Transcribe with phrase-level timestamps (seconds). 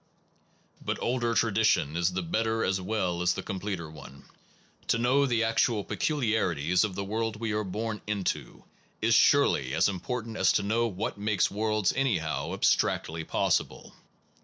[0.83, 4.25] But the older tradition is the better as well as the completer one.
[4.87, 8.63] To know the actual peculiarities of the world we are born into
[8.99, 13.93] is surely as important as to know what makes worlds anyhow abstractly possible.